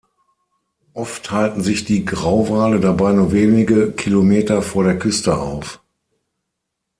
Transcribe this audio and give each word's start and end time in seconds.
Oft 0.95 1.29
halten 1.29 1.61
sich 1.61 1.85
die 1.85 2.03
Grauwale 2.05 2.79
dabei 2.79 3.11
nur 3.13 3.31
wenige 3.33 3.91
Kilometer 3.91 4.63
vor 4.63 4.83
der 4.83 4.97
Küste 4.97 5.37
auf. 5.37 5.79